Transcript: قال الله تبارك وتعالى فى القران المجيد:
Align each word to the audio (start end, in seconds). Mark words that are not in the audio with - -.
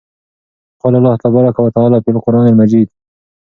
قال 0.83 0.95
الله 0.95 1.17
تبارك 1.23 1.59
وتعالى 1.59 2.01
فى 2.01 2.11
القران 2.11 2.47
المجيد: 2.47 2.89